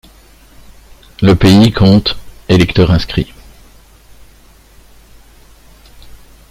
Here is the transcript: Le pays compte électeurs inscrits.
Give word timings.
Le 1.21 1.35
pays 1.35 1.71
compte 1.71 2.17
électeurs 2.49 2.89
inscrits. 2.89 3.31